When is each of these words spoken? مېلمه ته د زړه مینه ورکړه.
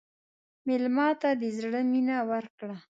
مېلمه 0.67 1.07
ته 1.21 1.29
د 1.41 1.43
زړه 1.57 1.81
مینه 1.91 2.17
ورکړه. 2.31 2.75